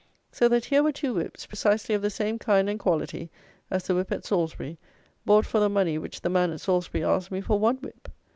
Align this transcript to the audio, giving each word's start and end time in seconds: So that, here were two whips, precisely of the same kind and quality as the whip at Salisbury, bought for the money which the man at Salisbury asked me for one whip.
So 0.31 0.47
that, 0.49 0.65
here 0.65 0.81
were 0.81 0.91
two 0.91 1.13
whips, 1.13 1.45
precisely 1.45 1.93
of 1.93 2.01
the 2.01 2.09
same 2.09 2.39
kind 2.39 2.67
and 2.67 2.79
quality 2.79 3.29
as 3.69 3.83
the 3.85 3.93
whip 3.93 4.11
at 4.11 4.25
Salisbury, 4.25 4.79
bought 5.27 5.45
for 5.45 5.59
the 5.59 5.69
money 5.69 5.99
which 5.99 6.21
the 6.21 6.27
man 6.31 6.49
at 6.49 6.59
Salisbury 6.61 7.03
asked 7.03 7.29
me 7.29 7.39
for 7.39 7.59
one 7.59 7.75
whip. 7.75 8.07